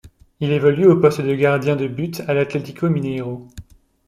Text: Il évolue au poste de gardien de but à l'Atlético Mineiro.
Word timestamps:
Il 0.39 0.51
évolue 0.51 0.87
au 0.87 0.99
poste 0.99 1.21
de 1.21 1.35
gardien 1.35 1.75
de 1.75 1.85
but 1.87 2.21
à 2.21 2.33
l'Atlético 2.33 2.89
Mineiro. 2.89 3.47